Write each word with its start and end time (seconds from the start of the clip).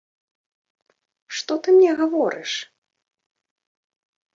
Што 1.39 1.53
ты 1.67 1.77
мне 1.77 1.91
гаворыш? 2.03 2.51